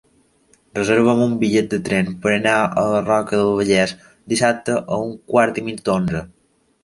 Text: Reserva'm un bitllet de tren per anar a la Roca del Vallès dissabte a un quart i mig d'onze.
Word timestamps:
Reserva'm 0.77 1.19
un 1.25 1.33
bitllet 1.41 1.67
de 1.73 1.77
tren 1.89 2.07
per 2.23 2.31
anar 2.37 2.55
a 2.83 2.85
la 2.93 3.03
Roca 3.03 3.41
del 3.41 3.51
Vallès 3.59 3.93
dissabte 4.33 4.79
a 4.97 5.01
un 5.09 5.15
quart 5.35 5.61
i 5.63 5.65
mig 5.69 5.85
d'onze. 5.91 6.25